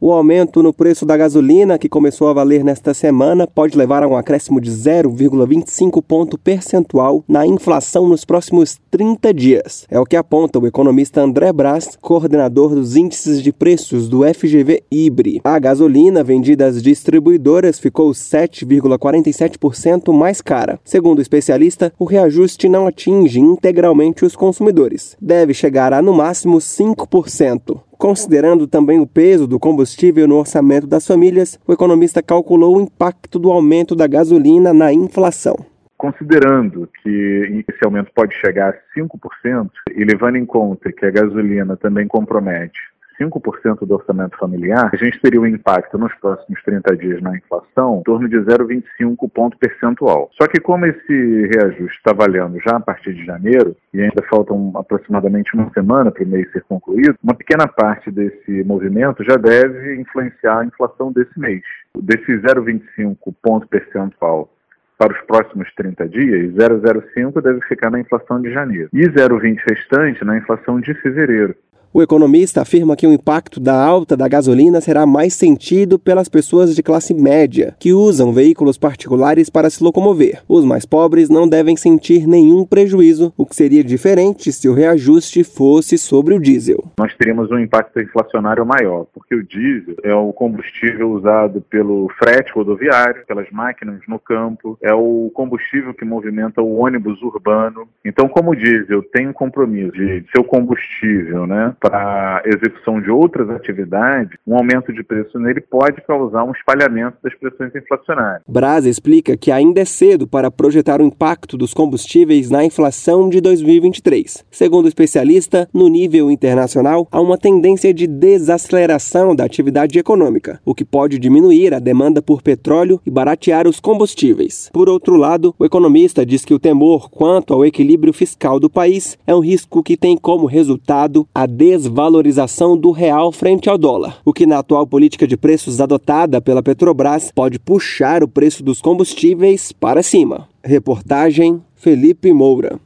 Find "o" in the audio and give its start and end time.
0.00-0.10, 10.00-10.04, 10.58-10.66, 21.20-21.22, 21.96-22.04, 29.00-29.06, 31.66-31.72, 32.76-32.80, 56.24-56.26, 71.96-72.02, 73.06-73.12, 83.38-83.46, 84.68-84.74, 86.34-86.40, 89.36-89.44, 90.12-90.32, 94.92-95.30, 96.60-96.74, 98.50-98.56, 100.40-100.44, 111.02-111.04, 114.86-114.88, 120.64-120.74, 125.58-125.66, 126.54-126.58, 134.24-134.32, 138.22-138.28